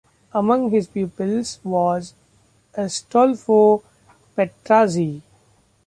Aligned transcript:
Among 0.33 0.71
his 0.71 0.87
pupils 0.87 1.59
was 1.63 2.15
Astolfo 2.73 3.83
Petrazzi. 4.35 5.21